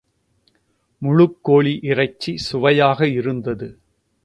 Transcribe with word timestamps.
முழுக் 0.97 1.37
கோழி 1.41 1.79
இறைச்சி 1.81 2.37
சுவையாக 2.37 3.07
இருந்தது. 3.07 3.79